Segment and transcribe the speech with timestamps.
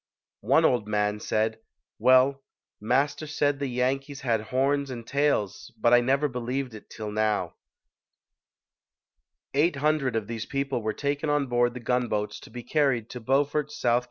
[0.47, 1.59] One old man said,
[1.99, 2.41] "Well,
[2.79, 7.53] Master said the Yankees had horns and tails but I never believed it till now".
[9.53, 13.19] Eight hundred of these people were taken on board the gunboats to be carried to
[13.19, 13.75] Beaufort, S.
[13.75, 13.89] C.